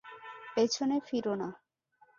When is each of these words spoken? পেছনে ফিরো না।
পেছনে 0.55 0.97
ফিরো 1.07 1.33
না। 1.35 1.49